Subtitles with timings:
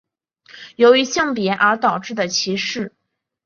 [0.77, 2.95] 由于性别而导致的歧视。